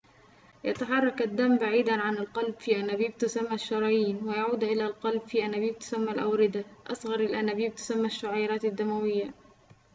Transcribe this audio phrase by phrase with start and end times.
[0.63, 6.11] يتحرك الدم بعيداً عن القلب في أنابيب تسمى الشرايين ويعود إلى القلب في أنابيب تسمى
[6.11, 9.33] الأوردة أصغر الأنابيب تسمى الشعيرات الدموية